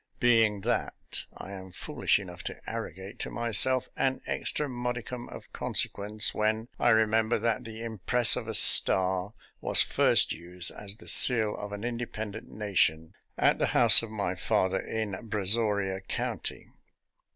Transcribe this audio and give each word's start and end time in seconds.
Being 0.19 0.61
that, 0.61 1.25
I 1.37 1.51
am 1.51 1.71
foolish 1.71 2.17
enough 2.17 2.41
to 2.45 2.59
arrogate 2.67 3.19
to 3.19 3.29
myself 3.29 3.87
an 3.95 4.21
extra 4.25 4.67
modicum 4.67 5.29
of 5.29 5.53
consequence 5.53 6.33
when 6.33 6.69
I 6.79 6.89
remember 6.89 7.37
that 7.37 7.65
the 7.65 7.83
impress 7.83 8.35
of 8.35 8.47
a 8.47 8.55
star 8.55 9.33
was 9.59 9.83
first 9.83 10.33
used 10.33 10.71
as 10.71 10.95
the 10.95 11.07
seal 11.07 11.55
of 11.55 11.71
an 11.71 11.83
independent 11.83 12.47
nation 12.49 13.13
at 13.37 13.59
the 13.59 13.67
house 13.77 14.01
of 14.01 14.09
my 14.09 14.33
father 14.33 14.79
in 14.79 15.11
Brazoria 15.29 16.01
County. 16.07 16.65